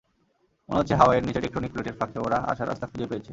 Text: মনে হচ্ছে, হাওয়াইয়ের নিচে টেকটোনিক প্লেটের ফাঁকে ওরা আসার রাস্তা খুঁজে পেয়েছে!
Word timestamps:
মনে 0.69 0.79
হচ্ছে, 0.79 0.95
হাওয়াইয়ের 0.95 1.25
নিচে 1.27 1.41
টেকটোনিক 1.43 1.71
প্লেটের 1.73 1.97
ফাঁকে 1.99 2.17
ওরা 2.19 2.37
আসার 2.51 2.69
রাস্তা 2.69 2.85
খুঁজে 2.91 3.09
পেয়েছে! 3.09 3.29